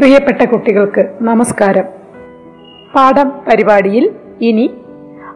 [0.00, 1.84] പ്രിയപ്പെട്ട കുട്ടികൾക്ക് നമസ്കാരം.
[2.94, 4.70] പാഠം പരിപാടിയിൽ ഇനി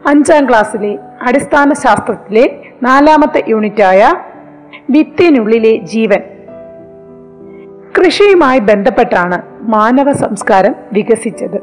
[0.05, 4.13] അഞ്ചാം ക്ലാസ്സിലെ അടിസ്ഥാന ശാസ്ത്രത്തിലെ നാലാമത്തെ യൂണിറ്റായ
[4.89, 6.19] വിത്തിനുള്ളിലെ ജീവൻ.
[7.97, 11.61] കൃഷിയുമായി ബന്ധപ്പെട്ടാണ് മാനവ സംസ്കാരം വികസിച്ചത്.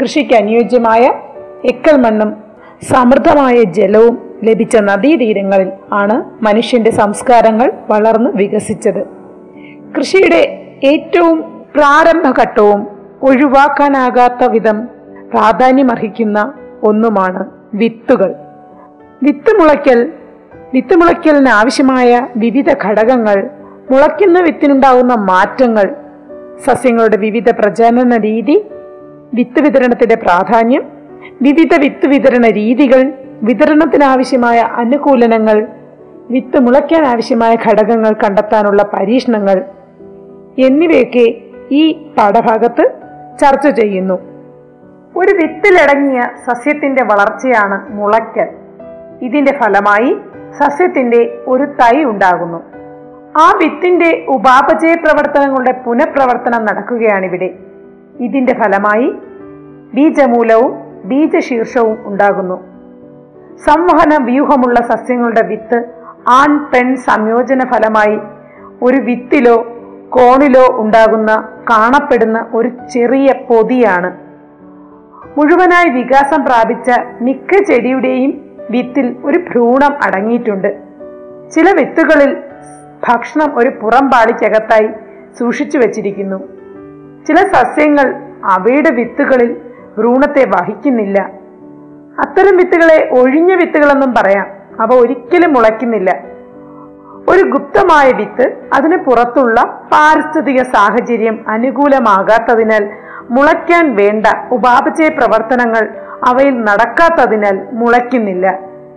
[0.00, 1.12] കൃഷിക്ക് അനുയോജ്യമായ
[1.64, 2.34] എക്കൽ മണ്ണും
[2.82, 9.06] സമൃദ്ധമായ ജലവും ലഭിച്ച നദീതീരങ്ങളിൽ ആണ് മനുഷ്യന്റെ സംസ്കാരങ്ങൾ വളർന്ന് വികസിച്ചത്.
[9.98, 12.86] കൃഷിയുടെ ഏറ്റവും പ്രാരംഭഘട്ടവും
[13.22, 14.88] ഒഴിവാക്കാനാകാത്ത വിധം
[15.32, 16.52] പ്രാധാന്യമർഹിക്കുന്ന
[16.82, 18.34] ഒന്നുമാണ് വിത്തുകൾ.
[19.22, 20.12] വിത്ത് മുളയ്ക്കൽ
[20.74, 23.50] വിത്ത് മുളയ്ക്കലിന് ആവശ്യമായ വിവിധ ഘടകങ്ങൾ
[23.90, 25.94] മുളയ്ക്കുന്ന വിത്തിനുണ്ടാകുന്ന മാറ്റങ്ങൾ
[26.64, 28.64] സസ്യങ്ങളുടെ വിവിധ പ്രജനന രീതി
[29.34, 30.84] വിത്ത് വിതരണത്തിന്റെ പ്രാധാന്യം
[31.42, 35.66] വിവിധ വിത്ത് വിതരണ രീതികൾ വിതരണത്തിനാവശ്യമായ അനുകൂലനങ്ങൾ
[36.30, 39.64] വിത്ത് മുളയ്ക്കാൻ ആവശ്യമായ ഘടകങ്ങൾ കണ്ടെത്താനുള്ള പരീക്ഷണങ്ങൾ
[40.58, 41.26] എന്നിവയൊക്കെ
[41.70, 42.92] ഈ പാഠഭാഗത്ത്
[43.40, 44.14] ചർച്ച ചെയ്യുന്നു.
[45.16, 48.48] ഒരു വിത്തിലടങ്ങിയ സസ്യത്തിന്റെ വളർച്ചയാണ് മുളയ്ക്കൽ.
[49.22, 50.16] ഇതിന്റെ ഫലമായി
[50.58, 52.62] സസ്യത്തിന്റെ ഒരു തൈ ഉണ്ടാകുന്നു.
[53.38, 57.54] ആ വിത്തിന്റെ ഉപാപചയ പ്രവർത്തനങ്ങളുടെ പുനഃപ്രവർത്തനം നടക്കുകയാണിവിടെ.
[58.20, 59.10] ഇതിന്റെ ഫലമായി
[59.94, 62.62] ബീജമൂലവും ബീജശീർഷവും ഉണ്ടാകുന്നു.
[63.56, 65.84] സംവഹന വ്യൂഹമുള്ള സസ്യങ്ങളുടെ വിത്ത്
[66.28, 68.18] ആൺ പെൺ സംയോജന ഫലമായി
[68.82, 69.75] ഒരു വിത്തിലോ
[70.10, 74.16] കോണിലോ ഉണ്ടാകുന്ന കാണപ്പെടുന്ന ഒരു ചെറിയ പൊതിയാണ്.
[75.38, 76.90] മുഴുവനായി വികാസം പ്രാപിച്ച
[77.20, 80.82] മിക്ക ചെടിയുടെയും വിത്തിൽ ഒരു ഭ്രൂണം അടങ്ങിയിട്ടുണ്ട്.
[81.54, 82.36] ചില വിത്തുകളിൽ
[83.08, 84.88] ഭക്ഷണം ഒരു പുറംപാളിക്കകത്തായി
[85.38, 86.36] സൂക്ഷിച്ചു വച്ചിരിക്കുന്നു.
[87.26, 88.14] ചില സസ്യങ്ങൾ
[88.44, 89.52] അവയുടെ വിത്തുകളിൽ
[89.98, 91.30] ഭ്രൂണത്തെ വഹിക്കുന്നില്ല.
[92.18, 94.46] അത്തരം വിത്തുകളെ ഒഴിഞ്ഞ വിത്തുകളെന്നും പറയാം.
[94.80, 96.35] അവ ഒരിക്കലും മുളയ്ക്കുന്നില്ല.
[97.30, 99.60] ഒരു ഗുപ്തമായ വിത്ത് അതിന് പുറത്തുള്ള
[99.92, 102.84] പാരിസ്ഥിതിക സാഹചര്യം അനുകൂലമാകാത്തതിനാൽ
[103.30, 105.84] മുളയ്ക്കാൻ വേണ്ട ഉപാപചയ പ്രവർത്തനങ്ങൾ
[106.24, 108.46] അവയിൽ നടക്കാത്തതിനാൽ മുളയ്ക്കുന്നില്ല.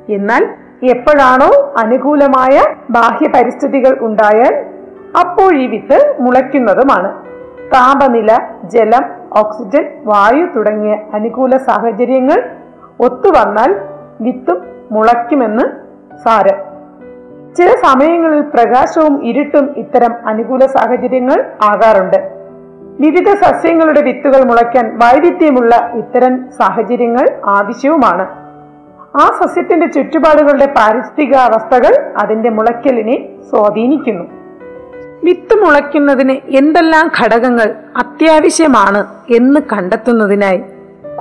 [0.10, 0.44] എന്നാൽ
[0.90, 2.56] എപ്പോഴാണോ അനുകൂലമായ
[2.90, 4.54] ബാഹ്യ പരിസ്ഥിതികൾ ഉണ്ടായാൽ
[5.20, 7.10] അപ്പോൾ ഈ വിത്ത് മുളയ്ക്കുന്നതുമാണ്.
[7.74, 8.32] താപനില
[8.64, 9.04] ജലം
[9.38, 12.40] ഓക്സിജൻ വായു തുടങ്ങിയ അനുകൂല സാഹചര്യങ്ങൾ
[13.00, 13.72] ഒത്തുവന്നാൽ
[14.22, 14.60] വിത്തും
[14.92, 15.66] മുളയ്ക്കുമെന്ന്
[16.24, 16.69] സാരം.
[17.58, 22.40] ചില സമയങ്ങളിൽ പ്രകാശവും ഇരുട്ടും ഇത്തരം അനുകൂല സാഹചര്യങ്ങൾ ആകാറുണ്ട്.
[23.00, 28.28] വിവിധ സസ്യങ്ങളുടെ വിത്തുകൾ മുളയ്ക്കാൻ വൈവിധ്യമുള്ള ഇത്തരം സാഹചര്യങ്ങൾ ആവശ്യവുമാണ്.
[29.16, 34.24] ആ സസ്യത്തിന്റെ ചുറ്റുപാടുകളുടെ പാരിസ്ഥിതിക അവസ്ഥകൾ അതിന്റെ മുളയ്ക്കലിനെ സ്വാധീനിക്കുന്നു.
[35.24, 39.06] വിത്ത് മുളയ്ക്കുന്നതിന് എന്തെല്ലാം ഘടകങ്ങൾ അത്യാവശ്യമാണ്
[39.36, 40.64] എന്ന് കണ്ടെത്തുന്നതിനായി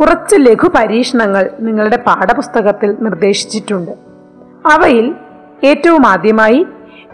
[0.01, 3.91] കുറച്ച് ലഘു പരീക്ഷണങ്ങൾ നിങ്ങളുടെ പാഠപുസ്തകത്തിൽ നിർദ്ദേശിച്ചിട്ടുണ്ട്.
[4.69, 5.15] അവയിൽ
[5.65, 6.67] ഏറ്റവും ആദ്യമായി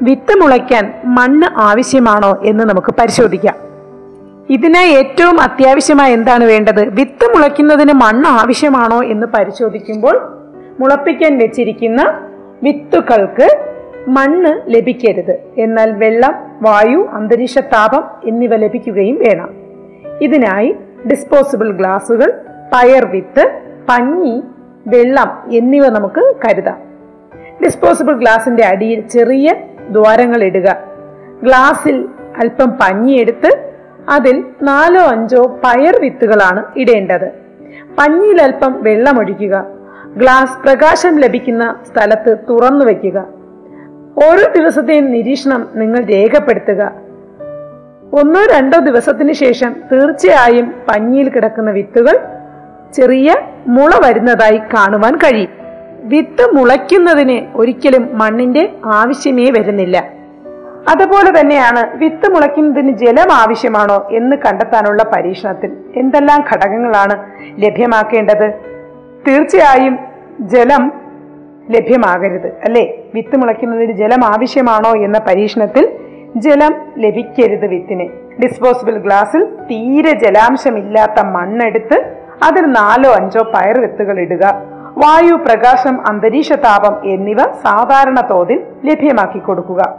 [0.02, 3.54] വിത്ത് മുളയ്ക്കാൻ മണ്ണ് ആവശ്യമാണോ എന്ന് നമുക്ക് പരിശോധിക്കാം.
[4.50, 6.88] ഇതിനായി ഏറ്റവും അത്യാവശ്യമായി എന്താണ് വേണ്ടത്?
[6.88, 10.20] വിത്ത് മുളയ്ക്കുന്നതിന് മണ്ണ് ആവശ്യമാണോ എന്ന് പരിശോധിക്കുമ്പോൾ
[10.80, 12.20] മുളപ്പിക്കാൻ വെച്ചിരിക്കുന്ന
[12.62, 13.64] വിത്തുകൾക്ക്
[14.08, 15.38] മണ്ണ് ലഭിക്കരുത്.
[15.58, 19.48] എന്നാൽ വെള്ളം വായു അന്തരീക്ഷ താപം എന്നിവ ലഭിക്കുകയും വേണം.
[20.20, 20.76] ഇതിനായി
[21.10, 22.32] ഡിസ്പോസിബിൾ ഗ്ലാസുകൾ
[22.72, 24.42] പയർ വിത്ത് പഞ്ഞി
[24.86, 26.93] വെള്ളം എന്നിവ നമുക്ക് കരുതാം.
[27.62, 29.54] ഡിസ്പോസിബിൾ ഗ്ലാസിന്റെ അടിയിൽ ചെറിയ
[29.90, 30.76] ദ്വാരങ്ങൾ ഇടുക.
[31.42, 33.72] ഗ്ലാസിൽ അല്പം പഞ്ഞിയെടുത്ത്
[34.08, 37.30] അതിൽ നാലോ അഞ്ചോ പയർ വിത്തുകളാണ് ഇടേണ്ടത്.
[37.98, 39.64] പഞ്ഞിയിൽ അല്പം വെള്ളമൊഴിക്കുക
[40.16, 43.24] ഗ്ലാസ് പ്രകാശം ലഭിക്കുന്ന സ്ഥലത്ത് തുറന്നു വയ്ക്കുക.
[44.24, 46.92] ഓരോ ദിവസത്തെയും നിരീക്ഷണം നിങ്ങൾ രേഖപ്പെടുത്തുക.
[48.12, 52.18] ഒന്നോ രണ്ടോ ദിവസത്തിന് ശേഷം തീർച്ചയായും പഞ്ഞിയിൽ കിടക്കുന്ന വിത്തുകൾ
[52.92, 53.34] ചെറിയ
[53.66, 55.63] മുള വരുന്നതായി കാണുവാൻ കഴിയും.
[56.04, 60.04] വിത്ത് മുളയ്ക്കുന്നതിന് ഒരിക്കലും മണ്ണിന്റെ ആവശ്യമേ വരുന്നില്ല.
[60.88, 68.52] അതുപോലെ തന്നെയാണ് വിത്ത് മുളയ്ക്കുന്നതിന് ജലം ആവശ്യമാണോ എന്ന് കണ്ടെത്താനുള്ള പരീക്ഷണത്തിൽ എന്തെല്ലാം ഘടകങ്ങളാണ് ലഭ്യമാക്കേണ്ടത്?
[69.28, 69.98] തീർച്ചയായും
[70.40, 70.92] ജലം
[71.70, 72.98] ലഭ്യമാകരുത് അല്ലേ?
[73.14, 75.88] വിത്ത് മുളയ്ക്കുന്നതിന് ജലം ആവശ്യമാണോ എന്ന പരീക്ഷണത്തിൽ
[76.36, 78.08] ജലം ലഭിക്കരുത് വിത്തിന്.
[78.42, 84.73] ഡിസ്പോസിബിൾ ഗ്ലാസ്സിൽ തീരെ ജലാംശമില്ലാത്ത മണ്ണെടുത്ത് അതിൽ നാലോ അഞ്ചോ പയർ വിത്തുകൾ ഇടുക.
[84.96, 89.94] വായു പ്രകാശം അന്തരീക്ഷ താപം എന്നിവ സാധാരണ തോതിൽ ലഭ്യമാക്കി കൊടുക്കുക.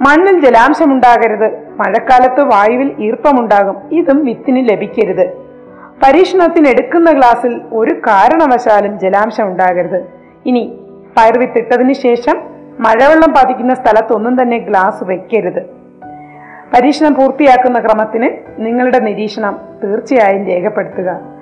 [0.00, 1.48] മണ്ണിൽ ജലാംശമുണ്ടാകരുത്.
[1.70, 3.76] മഴക്കാലത്ത് വായുവിൽ ഈർപ്പമുണ്ടാകും.
[3.92, 5.26] ഇതും വിത്തിന് ലഭിക്കരുത്.
[6.02, 10.04] പരീക്ഷണത്തിന് എടുക്കുന്ന ഗ്ലാസ്സിൽ ഒരു കാരണവശാലും ജലാംശം ഉണ്ടാകരുത്
[10.46, 10.78] ഇനി
[11.16, 12.40] പയർവിത്തിട്ടതിന് ശേഷം
[12.80, 15.62] മഴവെള്ളം പതിക്കുന്ന സ്ഥലത്തൊന്നും തന്നെ ഗ്ലാസ് വെക്കരുത്.
[16.74, 21.41] പരീക്ഷണം പൂർത്തിയാക്കുന്ന ക്രമത്തിന് നിങ്ങളുടെ നിരീക്ഷണം തീർച്ചയായും രേഖപ്പെടുത്തുക.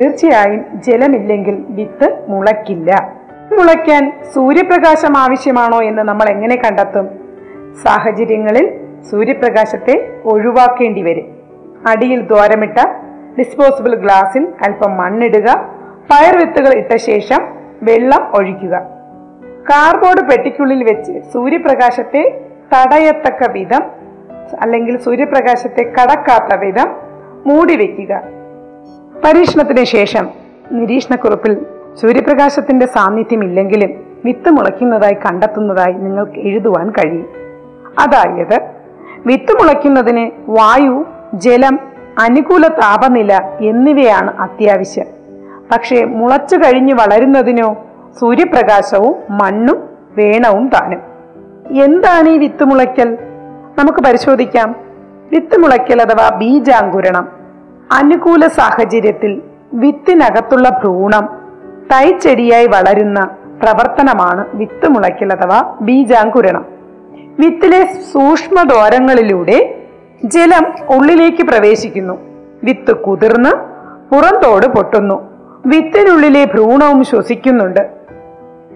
[0.00, 3.12] തീർച്ചയായും ജലമില്ലെങ്കിൽ വിത്ത് മുളയ്ക്കില്ല.
[3.58, 7.08] മുളയ്ക്കാൻ സൂര്യപ്രകാശം ആവശ്യമാണോ എന്ന് നമ്മൾ എങ്ങനെ കണ്ടെത്തും?
[7.84, 8.80] സാഹചര്യങ്ങളിൽ
[9.10, 11.36] സൂര്യപ്രകാശത്തെ ഒഴിവാക്കേണ്ടി വരും.
[11.88, 12.78] അടിയിൽ ദ്വാരമിട്ട
[13.38, 15.46] ഡിസ്പോസിബിൾ ഗ്ലാസിൽ അല്പം മണ്ണിടുക
[16.10, 17.40] പയർ വിത്തുകൾ ഇട്ട ശേഷം
[17.82, 18.98] വെള്ളം ഒഴിക്കുക.
[19.70, 22.40] കാർബോർഡ് പെട്ടിക്കുള്ളിൽ വെച്ച് സൂര്യപ്രകാശത്തെ
[22.74, 23.82] തടയത്തക്ക വിധം
[24.60, 26.96] അല്ലെങ്കിൽ സൂര്യപ്രകാശത്തെ കടക്കാത്ത വിധം
[27.46, 28.37] മൂടി വയ്ക്കുക
[29.24, 30.28] പരീക്ഷണത്തിന് ശേഷം
[30.72, 31.66] നിരീക്ഷണക്കുറിപ്പിൽ
[32.00, 33.90] സൂര്യപ്രകാശത്തിന്റെ സാന്നിധ്യമില്ലെങ്കിലും
[34.24, 37.28] വിത്ത് മുളയ്ക്കുന്നതായി കണ്ടെത്തുന്നതായി നിങ്ങൾക്ക് എഴുതുവാൻ കഴിയും.
[37.98, 38.60] അതായത്
[39.26, 41.78] വിത്ത് മുളയ്ക്കുന്നതിന് വായു ജലം
[42.18, 45.06] അനുകൂല താപനില എന്നിവയാണ് അത്യാവശ്യം.
[45.72, 47.76] പക്ഷേ മുളച്ചു കഴിഞ്ഞ് വളരുന്നതിനോ
[48.20, 49.88] സൂര്യപ്രകാശവും മണ്ണും
[50.18, 51.00] വേണവും താനും.
[51.82, 53.18] എന്താണ് ഈ വിത്ത് മുളയ്ക്കൽ?
[53.78, 54.76] നമുക്ക് പരിശോധിക്കാം.
[55.32, 57.37] വിത്ത് മുളയ്ക്കൽ അഥവാ ബീജാങ്കുരണം.
[57.92, 59.42] അനുകൂല സാഹചര്യത്തിൽ
[59.74, 61.28] വിത്തിനകത്തുള്ള ഭ്രൂണം
[61.92, 63.30] തൈച്ചെടിയായി വളരുന്ന
[63.62, 66.64] പ്രവർത്തനമാണ് വിത്ത് മുളയ്ക്കൽ അഥവാ ബീജാങ്കുരണം.
[67.38, 69.82] വിത്തിലെ സൂക്ഷ്മദ്വാരങ്ങളിലൂടെ
[70.24, 72.18] ജലം ഉള്ളിലേക്ക് പ്രവേശിക്കുന്നു.
[72.64, 73.50] വിത്ത് കുതിർന്ന്
[74.14, 75.28] പുറന്തോട് പൊട്ടുന്നു.
[75.66, 77.90] വിത്തിനുള്ളിലെ ഭ്രൂണവും ശ്വസിക്കുന്നുണ്ട്.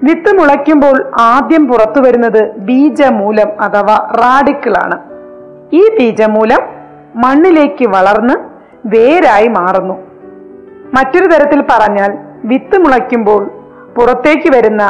[0.02, 4.98] വിത്ത് മുളയ്ക്കുമ്പോൾ ആദ്യം പുറത്തു വരുന്നത് ബീജമൂലം അഥവാ റാഡിക്കിളാണ്.
[5.72, 6.58] ഈ ബീജമൂലം
[7.16, 8.51] മണ്ണിലേക്ക് വളർന്ന്
[8.86, 9.94] വേരായി മാറുന്നു.
[10.94, 13.50] മറ്റൊരു തരത്തിൽ പറഞ്ഞാൽ വിത്ത് മുളയ്ക്കുമ്പോൾ
[13.96, 14.82] പുറത്തേക്ക് വരുന്ന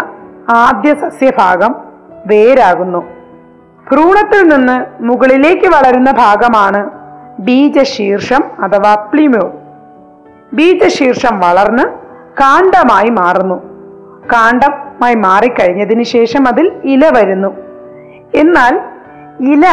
[0.51, 1.75] ആദ്യ സസ്യഭാഗം
[2.27, 2.99] വേരാകുന്നു.
[3.93, 6.91] ഭ്രൂണത്തിൽ നിന്ന് മുകളിലേക്ക് വളരുന്ന ഭാഗമാണ്
[7.39, 9.51] ബീജശീർഷം അഥവാ പ്ലിമ്യൂൾ
[10.53, 11.83] ബീജശീർഷം വളർന്ന്
[12.41, 13.55] കാണ്ഡമായി മാറുന്നു.
[14.33, 17.49] കാണ്ഡമായി മാറിക്കഴിഞ്ഞതിന് ശേഷം അതിൽ ഇല വരുന്നു.
[18.35, 18.81] എന്നാൽ
[19.41, 19.65] ഇല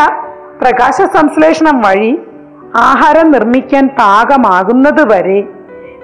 [0.61, 2.21] പ്രകാശ സംശ്ലേഷണം വഴി
[2.75, 5.43] ആഹാരം നിർമ്മിക്കാൻ പാകമാകുന്നത് വരെ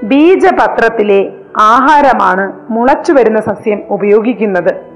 [0.03, 4.95] ബീജപത്രത്തിലെ ആഹാരമാണ് മുളച്ചു വരുന്ന സസ്യം ഉപയോഗിക്കുന്നത്.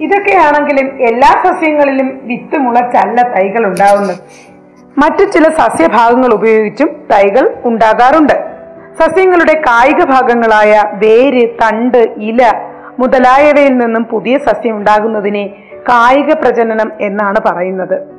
[0.00, 4.18] ഇതൊക്കെയാണെങ്കിലും എല്ലാ സസ്യങ്ങളിലും വിത്ത് മുളച്ചല്ല തൈകൾ ഉണ്ടാവുന്നത്.
[4.98, 8.52] മറ്റു ചില സസ്യഭാഗങ്ങൾ ഉപയോഗിച്ചും തൈകൾ ഉണ്ടാകാറുണ്ട്.
[8.98, 12.52] സസ്യങ്ങളുടെ കായിക ഭാഗങ്ങളായ വേര് തണ്ട് ഇല
[12.98, 15.54] മുതലായവയിൽ നിന്നും പുതിയ സസ്യം ഉണ്ടാകുന്നതിനെ
[15.88, 18.11] കായിക പ്രജനനം എന്നാണ് പറയുന്നത്.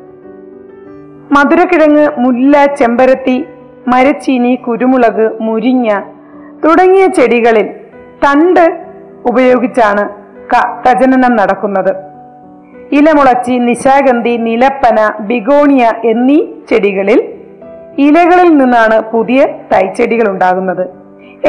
[1.33, 3.37] മധുരക്കിഴങ്ങ് മുല്ല ചെമ്പരത്തി
[3.87, 5.87] മരച്ചീനി കുരുമുളക് മുരിങ്ങ
[6.63, 7.67] തുടങ്ങിയ ചെടികളിൽ
[8.23, 8.65] തണ്ട്
[9.25, 10.03] ഉപയോഗിച്ചാണ്
[10.83, 11.91] പ്രജനനം നടക്കുന്നത്.
[12.91, 14.99] ഇലമുളച്ചി നിശാഗന്ധി നിലപ്പന
[15.29, 16.39] ബിഗോണിയ എന്നീ
[16.69, 17.19] ചെടികളിൽ
[17.97, 19.41] ഇലകളിൽ നിന്നാണ് പുതിയ
[19.71, 20.85] തൈച്ചെടികൾ ഉണ്ടാകുന്നത്.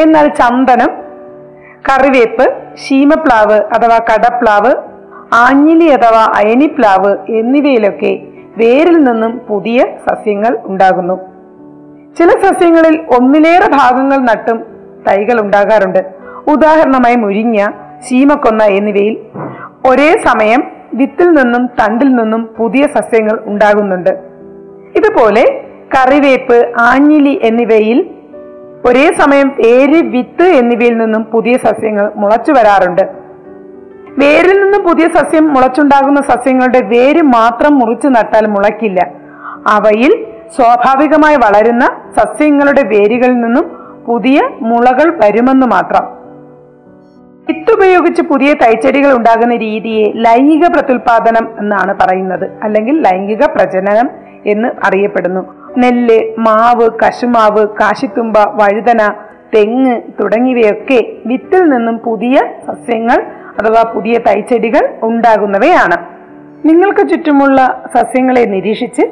[0.02, 0.90] എന്നാൽ ചന്ദനം
[1.88, 4.72] കറിവേപ്പ് ശീമപ്ലാവ് അഥവാ കടപ്ലാവ്
[5.44, 8.12] ആഞ്ഞിലി അഥവാ അയനിപ്ലാവ് എന്നിവയിലൊക്കെ
[8.56, 11.14] വേരിൽ നിന്നും പുതിയ സസ്യങ്ങൾ ഉണ്ടാകുന്നു.
[12.18, 14.64] ചില സസ്യങ്ങളിൽ ഒന്നിലേറെ ഭാഗങ്ങൾ നട്ടും
[15.08, 15.98] തൈകൾ ഉണ്ടാകാറുണ്ട്.
[16.50, 17.68] ഉദാഹരണമായി മുരിങ്ങ
[18.10, 19.16] ശീമക്കൊന്ന എന്നിവയിൽ
[19.86, 20.62] ഒരേ സമയം
[20.94, 24.10] വിത്തിൽ നിന്നും തണ്ടിൽ നിന്നും പുതിയ സസ്യങ്ങൾ ഉണ്ടാകുന്നുണ്ട്.
[24.96, 25.64] ഇതുപോലെ
[25.94, 28.10] കറിവേപ്പ് ആഞ്ഞിലി എന്നിവയിൽ
[28.86, 33.23] ഒരേ സമയം പേര് വിത്ത് എന്നിവയിൽ നിന്നും പുതിയ സസ്യങ്ങൾ മുളച്ചു വരാറുണ്ട്.
[34.18, 39.00] വേരിൽ നിന്നും പുതിയ സസ്യം മുളച്ചുണ്ടാകുന്ന സസ്യങ്ങളുടെ വേര് മാത്രം മുറിച്ചു നട്ടാൽ മുളയ്ക്കില്ല.
[39.66, 41.84] അവയിൽ സ്വാഭാവികമായി വളരുന്ന
[42.16, 43.70] സസ്യങ്ങളുടെ വേരുകളിൽ നിന്നും
[44.06, 46.04] പുതിയ മുളകൾ വരുമെന്ന് മാത്രം.
[47.48, 54.10] വിത്തുപയോഗിച്ച് പുതിയ തൈച്ചെടികൾ ഉണ്ടാകുന്ന രീതിയെ ലൈംഗിക പ്രത്യുൽപാദനം എന്നാണ് പറയുന്നത് അല്ലെങ്കിൽ ലൈംഗിക പ്രജനനം
[54.46, 55.54] എന്ന് അറിയപ്പെടുന്നു.
[55.78, 59.14] നെല്ല് മാവ് കശുമാവ് കാശിത്തുമ്പ വഴുതന
[59.54, 62.34] തെങ്ങ് തുടങ്ങിയവയൊക്കെ വിത്തിൽ നിന്നും പുതിയ
[62.66, 66.14] സസ്യങ്ങൾ അഥവാ പുതിയ തൈച്ചെടികൾ ഉണ്ടാകുന്നവയാണ്.
[66.68, 69.02] നിങ്ങൾക്ക് ചുറ്റുമുള്ള സസ്യങ്ങളെ നിരീക്ഷിച്ച്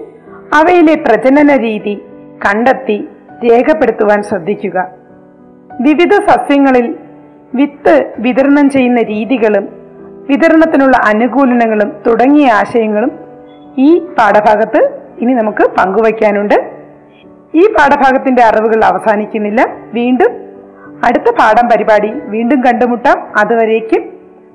[0.54, 2.02] അവയിലെ പ്രജനന രീതി
[2.46, 3.08] കണ്ടെത്തി
[3.44, 4.88] രേഖപ്പെടുത്തുവാൻ ശ്രദ്ധിക്കുക.
[5.80, 6.94] വിവിധ സസ്യങ്ങളിൽ
[7.54, 9.68] വിത്ത് വിതരണം ചെയ്യുന്ന രീതികളും
[10.28, 13.12] വിതരണത്തിനുള്ള അനുകൂലനങ്ങളും തുടങ്ങിയ ആശയങ്ങളും
[13.78, 16.70] ഈ പാഠഭാഗത്ത് ഇനി നമുക്ക് പങ്കുവയ്ക്കാനുണ്ട്.
[17.54, 19.66] ഈ പാഠഭാഗത്തിന്റെ അറിവുകൾ അവസാനിക്കുന്നില്ല.
[19.94, 20.30] വീണ്ടും
[21.04, 23.38] അടുത്ത പാഠം പരിപാടി വീണ്ടും കണ്ടുമുട്ടാം.
[23.38, 24.11] അതുവരേക്കും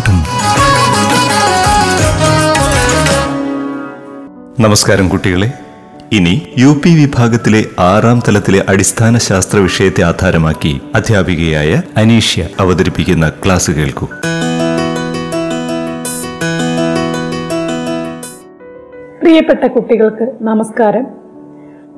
[0.00, 0.18] പാഠം
[4.62, 5.52] നമസ്കാരം കുട്ടികളെ.
[6.12, 14.06] ഇനി യു പി വിഭാഗത്തിലെ ആറാം തലത്തിലെ അടിസ്ഥാന ശാസ്ത്ര വിഷയത്തെ ആധാരമാക്കി അധ്യാപികയായ അനീഷ്യ അവതരിപ്പിക്കുന്ന ക്ലാസ് കേൾക്കൂ.
[19.22, 21.06] പ്രിയപ്പെട്ട കുട്ടികൾക്ക് നമസ്കാരം.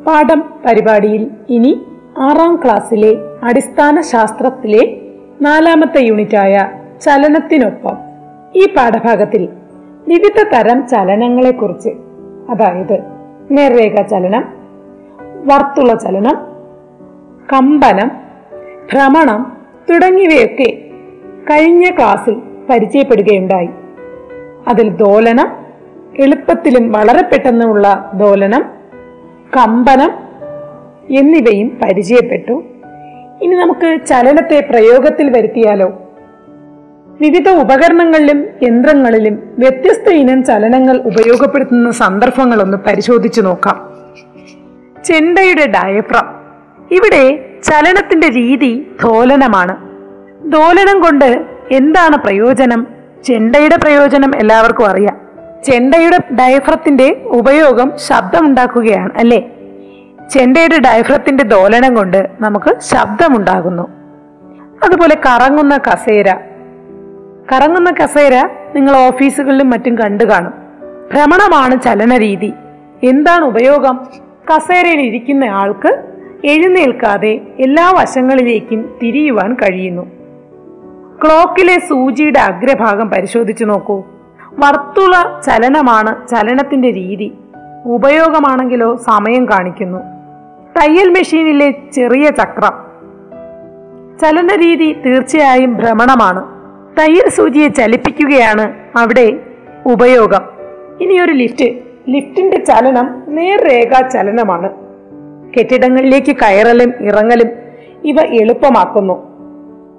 [0.06, 1.73] പാഠം പരിപാടിയിൽ ഇനി
[2.18, 4.85] ആറാം ക്ലാസ്സിലെ അടിസ്ഥാന ശാസ്ത്രത്തിലെ
[5.42, 6.54] നാലാമത്തെ യൂണിറ്റായ
[7.02, 7.97] ചലനത്തിനൊപ്പം
[8.56, 9.49] ഈ പാഠഭാഗത്തിൽ
[10.09, 11.88] വിവിധ തരം ചലനങ്ങളെക്കുറിച്ച്
[12.50, 13.04] അതായത്
[13.50, 14.44] നേർരേഖ ചലനം
[15.44, 16.37] വർത്തുള ചലനം
[17.52, 18.11] കമ്പനം
[18.92, 19.56] ഭ്രമണം
[19.90, 20.90] തുടങ്ങിയവയൊക്കെ
[21.50, 23.68] കഴിഞ്ഞ ക്ലാസ്സിൽ പരിചയപ്പെടുകയുണ്ടായി.
[24.68, 25.52] അതിൽ ദോലനം
[26.18, 28.62] എളുപ്പത്തിലും വളരെ പെട്ടെന്നുമുള്ള ദോലനം
[29.56, 30.11] കമ്പനം
[31.18, 32.52] എന്നിവയും പരിചയപ്പെട്ടു.
[33.42, 36.01] ഇനി നമുക്ക് ചലനത്തെ പ്രയോഗത്തിൽ വരുത്തിയാലോ?
[37.23, 43.91] വിവിധ ഉപകരണങ്ങളിലും യന്ത്രങ്ങളിലും വ്യത്യസ്ത ഇനം ചലനങ്ങൾ ഉപയോഗപ്പെടുത്തുന്ന സന്ദർഭങ്ങളൊന്ന് പരിശോധിച്ചു നോക്കാം.
[45.05, 46.35] ചെണ്ടയുടെ ഡയഫ്രം
[46.91, 49.76] ഇവിടെ ചലനത്തിന്റെ രീതി ദോലനമാണ്
[50.45, 52.87] ദോലനം കൊണ്ട് എന്താണ് പ്രയോജനം?
[53.25, 55.21] ചെണ്ടയുടെ പ്രയോജനം എല്ലാവർക്കും അറിയാം.
[55.64, 59.50] ചെണ്ടയുടെ ഡയഫ്രത്തിന്റെ ഉപയോഗം ശബ്ദമുണ്ടാക്കുകയാണ് അല്ലേ?
[60.31, 63.83] ചെണ്ടയുടെ ഡയഫ്രത്തിന്റെ ദോലനം കൊണ്ട് നമുക്ക് ശബ്ദമുണ്ടാകുന്നു.
[64.85, 66.51] അതുപോലെ കറങ്ങുന്ന കസേര.
[67.52, 70.52] കറങ്ങുന്ന കസേര നിങ്ങൾ ഓഫീസുകളിലും മറ്റും കണ്ടു കാണും.
[71.12, 72.52] ഭ്രമണമാണ് ചലനരീതി.
[73.04, 74.00] എന്താണ് ഉപയോഗം?
[74.54, 76.02] കസേരയിൽ ഇരിക്കുന്ന ആൾക്ക്
[76.44, 80.02] എഴുന്നേൽക്കാതെ എല്ലാ വശങ്ങളിലേക്കും തിരിയുവാൻ കഴിയുന്നു.
[81.25, 84.02] ക്ലോക്കിലെ സൂചിയുടെ അഗ്രഭാഗം പരിശോധിച്ചു നോക്കൂ.
[84.58, 87.32] വർത്തുള ചലനമാണ് ചലനത്തിന്റെ രീതി.
[87.84, 89.99] ഉപയോഗമാണെങ്കിലോ സമയം കാണിക്കുന്നു.
[90.80, 92.72] തയ്യൽ മെഷീനിലെ ചെറിയ ചക്രം.
[94.20, 96.51] ചലനരീതി തീർച്ചയായും ഭ്രമണമാണ്.
[96.99, 99.40] തയ്യൽ സൂചിയെ ചലിപ്പിക്കുകയാണ് അവിടെ
[99.87, 100.40] ഉപയോഗം.
[101.00, 101.64] ഇനിയൊരു ലിഫ്റ്റ്.
[102.08, 104.70] ലിഫ്റ്റിന്റെ ചലനം നേർരേഖാ ചലനമാണ്
[105.58, 107.46] കെട്ടിടങ്ങളിലേക്ക് കയറലും ഇറങ്ങലും
[108.04, 109.14] ഇവ എളുപ്പമാക്കുന്നു.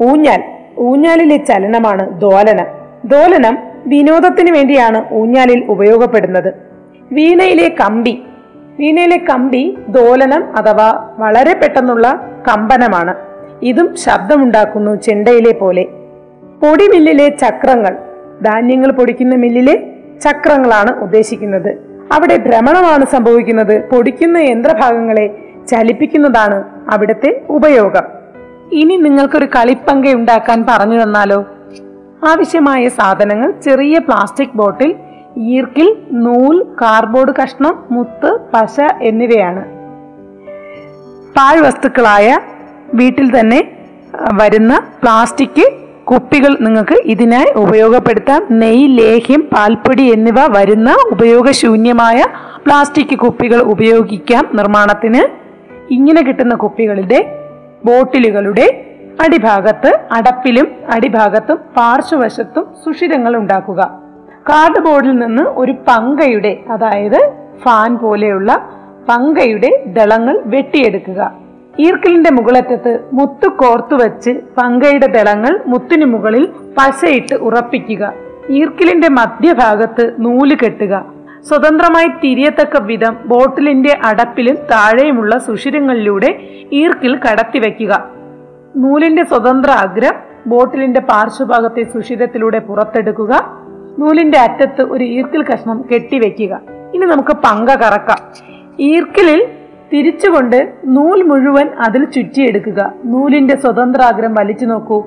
[0.02, 0.44] ഊഞ്ഞാൽ.
[0.80, 2.66] ഊഞ്ഞാലിലെ ചലനമാണ് ദോലനം.
[3.06, 6.54] ദോലനം വിനോദത്തിന് വേണ്ടിയാണ് ഊഞ്ഞാലിൽ ഉപയോഗപ്പെടുന്നത്.
[7.12, 8.24] വീണയിലെ കമ്പി.
[8.80, 13.16] വീണയിലെ കമ്പി ദോലനം അഥവാ വളരെ പെട്ടെന്നുള്ള കമ്പനമാണ്.
[13.62, 15.86] ഇതും ശബ്ദമുണ്ടാക്കുന്നു ചെണ്ടയിലെ പോലെ.
[16.64, 17.98] പൊടിമില്ലിലെ ചക്രങ്ങൾ
[18.42, 21.72] ധാന്യങ്ങൾ പൊടിക്കുന്ന മില്ലിലെ ചക്രങ്ങളാണ് ഉദ്ദേശിക്കുന്നത്.
[22.14, 23.90] അവിടെ ഭ്രമണമാണ് സംഭവിക്കുന്നത്.
[23.90, 25.26] പൊടിക്കുന്ന യന്ത്രഭാഗങ്ങളെ
[25.68, 28.04] ചലിപ്പിക്കുന്നതാണ് അവിടുത്തെ ഉപയോഗം.
[28.72, 31.46] ഇനി നിങ്ങൾക്കൊരു കളിപ്പങ്ക ഉണ്ടാക്കാൻ പറഞ്ഞു തന്നാലോ?
[32.28, 34.96] ആവശ്യമായ സാധനങ്ങൾ ചെറിയ പ്ലാസ്റ്റിക് ബോട്ടിൽ
[35.38, 39.66] ഈർക്കിൽ നൂൽ കാർഡ്ബോർഡ് കഷ്ണം മുത്ത് പശ എന്നിവയാണ്.
[41.38, 42.40] പാഴ്വസ്തുക്കളായ
[42.94, 43.72] വീട്ടിൽ തന്നെ
[44.34, 48.48] വരുന്ന പ്ലാസ്റ്റിക് കുപ്പികൾ നിങ്ങൾക്ക് ഇതിനായി ഉപയോഗപ്പെടുത്താം.
[48.52, 52.26] നെയ് ലേഹ്യം പാൽപ്പൊടി എന്നിവ വരുന്ന ഉപയോഗശൂന്യമായ
[52.66, 55.22] പ്ലാസ്റ്റിക് കുപ്പികൾ ഉപയോഗിക്കാം നിർമ്മാണത്തിന്.
[55.94, 57.40] ഇങ്ങനെ കിട്ടുന്ന കുപ്പികളുടെ
[57.86, 58.86] ബോട്ടിലുകളുടെ
[59.26, 64.00] അടിഭാഗത്ത് അടപ്പിലും അടിഭാഗത്തും പാർശ്വവശത്തും സുഷിരങ്ങൾ ഉണ്ടാക്കുക.
[64.50, 67.34] കാർഡ് ബോർഡിൽ നിന്ന് ഒരു പങ്കയുടെ അതായത്
[67.64, 68.70] ഫാൻ പോലെയുള്ള
[69.10, 71.43] പങ്കയുടെ ദളങ്ങൾ വെട്ടിയെടുക്കുക.
[71.80, 78.14] ഈർക്കിലിന്റെ മുകളറ്റത്ത് മുത്ത് കോർത്തു വെച്ച് പങ്കയുടെ ദളങ്ങൾ മുത്തിനു മുകളിൽ പശയിട്ട് ഉറപ്പിക്കുക.
[78.50, 81.06] ഈർക്കിലിന്റെ മധ്യഭാഗത്ത് നൂൽ കെട്ടുക.
[81.50, 86.40] സ്വതന്ത്രമായി തിരിയത്തക്ക വിധം ബോട്ടിലിന്റെ അടപ്പിലും താഴെയുമുള്ള സുഷിരങ്ങളിലൂടെ
[86.72, 88.10] ഈർക്കിൽ കടത്തിവെക്കുക
[88.76, 90.14] നൂലിന്റെ സ്വതന്ത്ര അഗ്രം
[90.48, 93.34] ബോട്ടിലിന്റെ പാർശ്വഭാഗത്തെ സുഷിരത്തിലൂടെ പുറത്തെടുക്കുക.
[94.00, 96.62] നൂലിന്റെ അറ്റത്ത് ഒരു ഈർക്കിൽ കഷ്ണം കെട്ടിവെക്കുക
[96.94, 98.18] ഇനി നമുക്ക് പങ്ക കറക്കാം.
[98.80, 99.48] ഈർക്കിലിൽ
[99.94, 102.94] തിരിച്ചുകൊണ്ട് നൂൽ മുഴുവൻ അതിൽ ചുറ്റിയെടുക്കുക.
[103.06, 105.02] നൂലിന്റെ സ്വതന്ത്രാഗ്രം വലിച്ചു നോക്കൂ.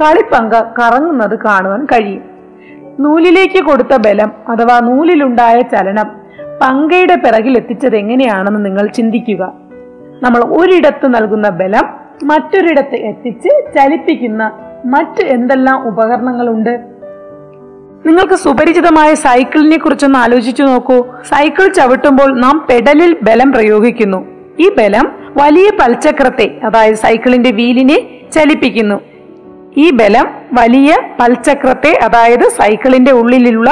[0.00, 2.22] കളിപ്പങ്ക കറങ്ങുന്നത് കാണുവാൻ കഴിയും.
[3.00, 6.22] നൂലിലേക്ക് കൊടുത്ത ബലം അഥവാ നൂലിലുണ്ടായ ചലനം
[6.62, 9.52] പങ്കയുടെ പിറകിൽ എത്തിച്ചത് എങ്ങനെയാണെന്ന് നിങ്ങൾ ചിന്തിക്കുക.
[10.22, 11.94] നമ്മൾ ഒരിടത്ത് നൽകുന്ന ബലം
[12.24, 14.52] മറ്റൊരിടത്ത് എത്തിച്ച് ചലിപ്പിക്കുന്ന
[14.84, 16.80] മറ്റ് എന്തെല്ലാം ഉപകരണങ്ങളുണ്ട്?
[18.06, 21.06] നിങ്ങൾക്ക് സുപരിചിതമായ സൈക്കിളിനെ കുറിച്ചൊന്ന് ആലോചിച്ചു നോക്കൂ.
[21.24, 24.31] സൈക്കിൾ ചവിട്ടുമ്പോൾ നാം പെഡലിൽ ബലം പ്രയോഗിക്കുന്നു.
[24.60, 29.00] ഈ ബലം വലിയ പൽചക്രത്തെ അതായത് സൈക്കിളിന്റെ വീലിനെ ചലിപ്പിക്കുന്നു.
[29.76, 33.70] ഈ ബലം വലിയ പൽചക്രത്തെ അതായത് സൈക്കിളിന്റെ ഉള്ളിലുള്ള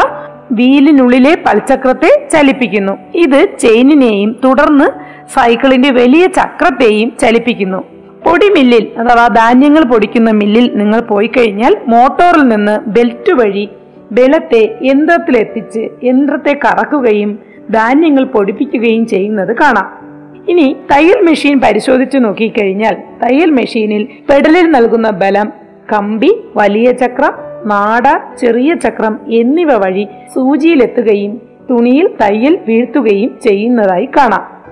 [0.53, 2.99] വീലിനുള്ളിലെ പൽചക്രത്തെ ചലിപ്പിക്കുന്നു.
[3.15, 4.85] ഇത് ചെയിനിനെയും തുടർന്ന്
[5.29, 7.85] സൈക്കിളിന്റെ വലിയ ചക്രത്തെയും ചലിപ്പിക്കുന്നു.
[8.27, 13.69] പൊടി മില്ലിൽ അഥവാ ധാന്യങ്ങൾ പൊടിക്കുന്ന മില്ലിൽ നിങ്ങൾ പോയി കഴിഞ്ഞാൽ മോട്ടോറിൽ നിന്ന് ബെൽറ്റ് വഴി
[14.13, 17.39] ബലത്തെ യന്ത്രത്തിലെത്തിച്ച് യന്ത്രത്തെ കറക്കുകയും
[17.71, 20.00] ധാന്യങ്ങൾ പൊടിപ്പിക്കുകയും ചെയ്യുന്നത് കാണാം.
[20.49, 25.53] ഇനി തയ്യൽ മെഷീൻ പരിശോധിച്ചു നോക്കിക്കഴിഞ്ഞാൽ തയ്യൽ മെഷീനിൽ പെടലിൽ നൽകുന്ന ബലം
[25.93, 27.33] കമ്പി വലിയ ചക്രം
[27.69, 34.65] നാട ചെറിയ ചക്രം എന്നിവ വഴി സൂചിയിലെത്തുകയും തുണിയിൽ തയ്യൽ വീഴ്ത്തുകയും ചെയ്യുന്നതായി കാണാം.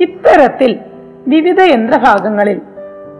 [0.00, 0.78] ഇത്തരത്തിൽ
[1.28, 2.60] വിവിധ യന്ത്രഭാഗങ്ങളിൽ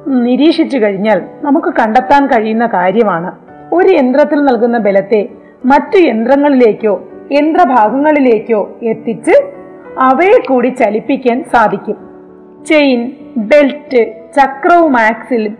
[0.06, 3.32] നിരീക്ഷിച്ചു കഴിഞ്ഞാൽ നമുക്ക് കണ്ടെത്താൻ കഴിയുന്ന കാര്യമാണ്.
[3.74, 5.28] ഒരു യന്ത്രത്തിൽ നൽകുന്ന ബലത്തെ
[5.64, 9.65] മറ്റു യന്ത്രങ്ങളിലേക്കോ യന്ത്രഭാഗങ്ങളിലേക്കോ എത്തിച്ച്
[9.98, 11.96] അവയെ കൂടി ചലിപ്പിക്കാൻ സാധിക്കും.
[12.66, 15.58] ചെയിൻ ബെൽറ്റ് ചക്രവും ആക്സിലും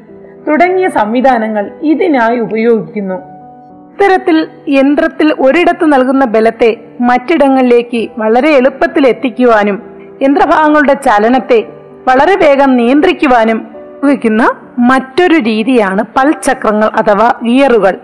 [0.49, 3.14] തുടങ്ങിയ സംവിധാനങ്ങൾ ഇതിനായി ഉപയോഗിക്കുന്നു.
[3.14, 9.83] ഇത്തരത്തിൽ യന്ത്രത്തിൽ ഒരിടത്ത് നൽകുന്ന ബലത്തെ മറ്റിടങ്ങളിലേക്ക് വളരെ എളുപ്പത്തിൽ എത്തിക്കുവാനും
[10.23, 11.64] യന്ത്രഭാഗങ്ങളുടെ ചലനത്തെ
[12.09, 13.66] വളരെ വേഗം നിയന്ത്രിക്കുവാനും
[13.99, 17.99] ഉപയോഗിക്കുന്ന മറ്റൊരു രീതിയാണ് പൽചക്രങ്ങൾ അഥവാ ഗിയറുകൾ.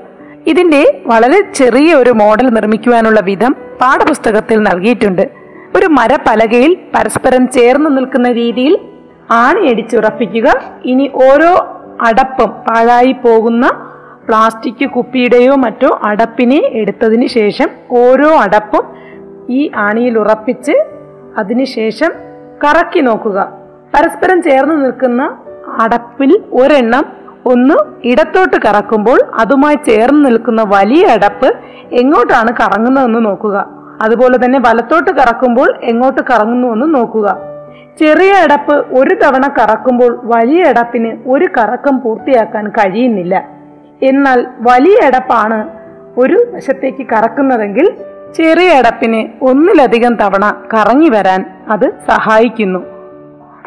[0.46, 5.41] ഇതിന്റെ വളരെ ചെറിയ ഒരു മോഡൽ നിർമ്മിക്കുവാനുള്ള വിധം പാഠപുസ്തകത്തിൽ നൽകിയിട്ടുണ്ട്.
[5.76, 8.74] ഒരു മരപ്പലകയിൽ പരസ്പരം ചേർന്ന് നിൽക്കുന്ന രീതിയിൽ
[9.30, 10.48] ആണി ആണിയടിച്ചുറപ്പിക്കുക.
[10.84, 11.52] ഇനി ഓരോ
[12.00, 13.70] അടപ്പും പാഴായി പോകുന്ന
[14.26, 18.84] പ്ലാസ്റ്റിക് കുപ്പിയുടെയോ മറ്റോ അടപ്പിനെ എടുത്തതിന് ശേഷം ഓരോ അടപ്പും
[19.48, 20.74] ഈ ആണിയിൽ ഉറപ്പിച്ച്
[21.38, 22.12] അതിനുശേഷം
[22.64, 23.38] കറക്കി നോക്കുക.
[23.94, 25.22] പരസ്പരം ചേർന്ന് നിൽക്കുന്ന
[25.78, 27.04] അടപ്പിൽ ഒരെണ്ണം
[27.44, 31.48] ഒന്ന് ഇടത്തോട്ട് കറക്കുമ്പോൾ അതുമായി ചേർന്ന് നിൽക്കുന്ന വലിയ അടപ്പ്
[31.90, 33.81] എങ്ങോട്ടാണ് കറങ്ങുന്നതെന്ന് നോക്കുക.
[34.00, 37.40] അതുപോലെ തന്നെ വലത്തോട്ട് കറക്കുമ്പോൾ എങ്ങോട്ട് കറങ്ങുന്നു എന്ന് നോക്കുക.
[38.00, 43.42] ചെറിയ അടപ്പ് ഒരു തവണ കറക്കുമ്പോൾ വലിയ അടപ്പിന് ഒരു കറക്കം പൂർത്തിയാക്കാൻ കഴിയുന്നില്ല.
[44.02, 45.68] എന്നാൽ വലിയ അടപ്പാണ്
[46.20, 47.90] ഒരു വശത്തേക്ക് കറക്കുന്നതെങ്കിൽ
[48.34, 52.80] ചെറിയ അടപ്പിന് ഒന്നിലധികം തവണ കറങ്ങി വരാൻ അത് സഹായിക്കുന്നു.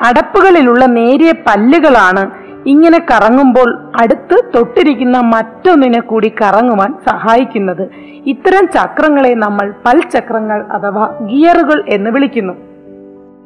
[0.01, 7.89] അടപ്പുകളിലുള്ള നേരിയ പല്ലുകളാണ് ഇങ്ങനെ കറങ്ങുമ്പോൾ അടുത്ത് തൊട്ടിരിക്കുന്ന മറ്റൊന്നിനെ കൂടി കറങ്ങുവാൻ സഹായിക്കുന്നത്.
[8.25, 12.53] ഇത്തരം ചക്രങ്ങളെ നമ്മൾ പൽചക്രങ്ങൾ അഥവാ ഗിയറുകൾ എന്ന് വിളിക്കുന്നു.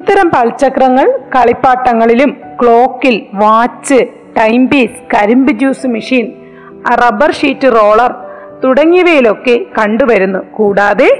[0.00, 4.06] ഇത്തരം പൽചക്രങ്ങൾ കളിപ്പാട്ടങ്ങളിലും ക്ലോക്കിൽ വാച്ച്
[4.38, 6.32] ടൈം പീസ് കരിമ്പ് juice machine
[6.92, 8.14] rubber sheet roller
[8.64, 10.38] തുടങ്ങിയവയിലൊക്കെ കണ്ടുവരുന്നു.
[10.38, 11.10] കൂടാതെ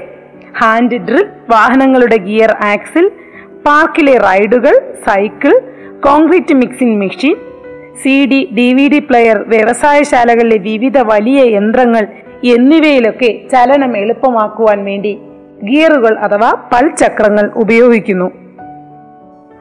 [0.61, 3.11] ഹാൻഡ് ഡ്രിൽ വാഹനങ്ങളുടെ ഗിയർ ആക്സിൽ
[3.65, 5.53] പാർക്കിലെ റൈഡുകൾ cycle
[6.05, 7.35] concrete mixing machine
[7.95, 12.07] C D D V D player വ്യവസായശാലകളിലെ വിവിധ വലിയ യന്ത്രങ്ങൾ
[12.43, 15.19] എന്നിവയിലൊക്കെ ചലനം എളുപ്പമാക്കുവാൻ വേണ്ടി
[15.63, 18.31] ഗിയറുകൾ അഥവാ പൽചക്രങ്ങൾ ഉപയോഗിക്കുന്നു.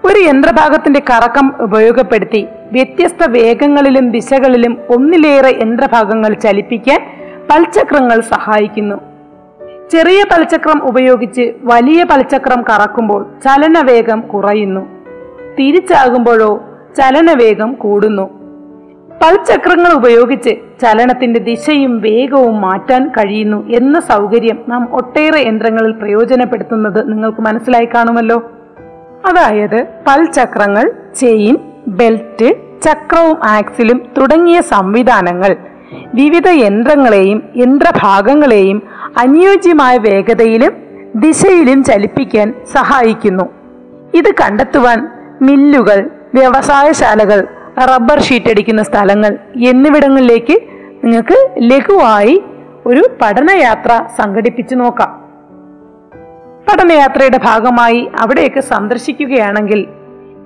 [0.05, 7.01] ഒരു യന്ത്രഭാഗത്തിന്റെ കറക്കം ഉപയോഗപ്പെടുത്തി വ്യത്യസ്ത വേഗങ്ങളിലും ദിശകളിലും ഒന്നിലേറെ യന്ത്രഭാഗങ്ങൾ ചലിപ്പിക്കാൻ
[7.51, 8.97] പൽചക്രങ്ങൾ സഹായിക്കുന്നു.
[9.91, 14.89] ചെറിയ പൽചക്രം ഉപയോഗിച്ച് വലിയ പൽചക്രം കറക്കുമ്പോൾ ചലനവേഗം കുറയുന്നു.
[15.59, 18.41] തിരിച്ചാകുമ്പോഴോ ചലനവേഗം കൂടുന്നു.
[19.23, 20.51] പൽചക്രങ്ങൾ ഉപയോഗിച്ച്
[20.83, 28.51] ചലനത്തിന്റെ ദിശയും വേഗവും മാറ്റാൻ കഴിയുന്നു എന്ന സൗകര്യം നാം ഒട്ടേറെ യന്ത്രങ്ങളിൽ പ്രയോജനപ്പെടുത്തുന്നത് നിങ്ങൾക്ക് മനസ്സിലായി കാണുമല്ലോ.
[29.27, 31.57] അതായത് പൽചക്രങ്ങൾ ചെയിൻ
[31.89, 35.57] ബെൽറ്റ് ചക്രവും ആക്സിലും തുടങ്ങിയ സംവിധാനങ്ങൾ
[36.15, 38.83] വിവിധ യന്ത്രങ്ങളെയും യന്ത്രഭാഗങ്ങളെയും
[39.19, 40.73] അനുയോജ്യമായ വേഗതയിലും
[41.15, 43.45] ദിശയിലും ചലിപ്പിക്കാൻ സഹായിക്കുന്നു.
[44.15, 45.09] ഇത് കണ്ടെത്തുവാൻ
[45.43, 47.47] മില്ലുകൾ വ്യവസായശാലകൾ
[47.79, 50.63] റബ്ബർ ഷീറ്റ് അടിക്കുന്ന സ്ഥലങ്ങൾ എന്നിവിടങ്ങളിലേക്ക്
[51.05, 52.45] നിങ്ങൾക്ക് ലഘുവായി
[52.87, 55.21] ഒരു പഠനയാത്ര സംഘടിപ്പിച്ചു നോക്കാം.
[56.71, 59.87] പഠനയാത്രയുടെ ഭാഗമായി അവിടെയൊക്കെ സന്ദർശിക്കുകയാണെങ്കിൽ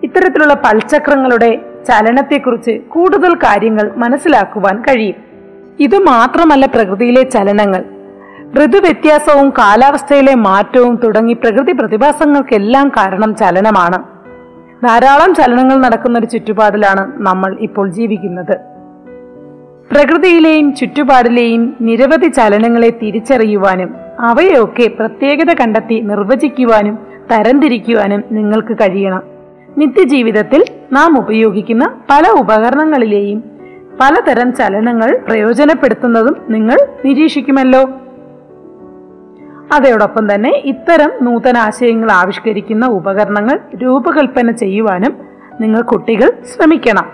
[0.05, 5.15] ഇത്തരത്തിലുള്ള പൽചക്രങ്ങളുടെ ചലനത്തെക്കുറിച്ച് കൂടുതൽ കാര്യങ്ങൾ മനസ്സിലാക്കുവാൻ കഴിയും.
[5.81, 7.85] ഇത് മാത്രമല്ല പ്രകൃതിയിലെ ചലനങ്ങൾ.
[8.65, 14.14] ഋതുവ്യത്യാസവും കാലാവസ്ഥയിലെ മാറ്റവും തുടങ്ങി പ്രകൃതി പ്രതിഭാസങ്ങൾക്കെല്ലാം കാരണം ചലനമാണ്.
[14.85, 18.57] ധാരാളം ചലനങ്ങൾ നടക്കുന്ന ഒരു ചുറ്റുപാടിലാണ് നമ്മൾ ഇപ്പോൾ ജീവിക്കുന്നത്.
[19.91, 26.99] പ്രകൃതിയിലെയും ചുറ്റുപാടിലെയും നിരവധി ചലനങ്ങളെ തിരിച്ചറിയുവാനും അവയൊക്കെ പ്രത്യേകത കണ്ടെത്തി നിർവചിക്കുവാനും
[27.33, 29.23] തരംതിരിക്കുവാനും നിങ്ങൾക്ക് കഴിയണം.
[29.79, 33.45] നിത്യജീവിതത്തിൽ നാം ഉപയോഗിക്കുന്ന പല ഉപകരണങ്ങളിലെയും
[34.01, 37.83] പലതരം ചലനങ്ങൾ പ്രയോജനപ്പെടുത്തുന്നതും നിങ്ങൾ നിരീക്ഷിക്കുമല്ലോ.
[39.73, 45.17] അതോടൊപ്പം തന്നെ ഇത്തരം നൂതന ആശയങ്ങൾ ആവിഷ്കരിക്കുന്ന ഉപകരണങ്ങൾ രൂപകൽപ്പന ചെയ്യുവാനും
[45.61, 47.13] നിങ്ങൾ കുട്ടികൾ ശ്രമിക്കണം.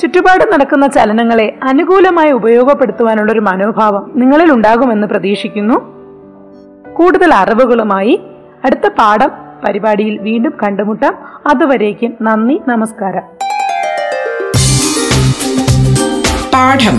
[0.00, 5.96] ചുറ്റുപാട് നടക്കുന്ന ചലനങ്ങളെ അനുകൂലമായി ഉപയോഗപ്പെടുത്തുവാനുള്ള ഒരു മനോഭാവം നിങ്ങളിൽ ഉണ്ടാകുമെന്ന് പ്രതീക്ഷിക്കുന്നു.
[6.92, 8.20] കൂടുതൽ അറിവുകളുമായി
[8.64, 9.30] അടുത്ത പാഠം
[9.66, 11.18] പരിപാടിയിൽ വീണ്ടും കണ്ടുമുട്ടാം.
[11.46, 13.22] അതുവരേക്കും നന്ദി നമസ്കാരം.
[16.54, 16.98] പാഠം.